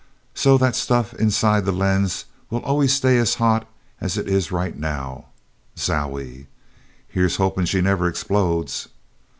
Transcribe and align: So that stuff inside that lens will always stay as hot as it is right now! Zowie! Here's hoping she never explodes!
So 0.33 0.57
that 0.57 0.75
stuff 0.75 1.13
inside 1.13 1.63
that 1.65 1.71
lens 1.73 2.25
will 2.49 2.61
always 2.63 2.91
stay 2.91 3.19
as 3.19 3.35
hot 3.35 3.67
as 3.99 4.17
it 4.17 4.27
is 4.27 4.51
right 4.51 4.75
now! 4.75 5.25
Zowie! 5.77 6.47
Here's 7.07 7.35
hoping 7.35 7.65
she 7.65 7.81
never 7.81 8.07
explodes! 8.07 8.87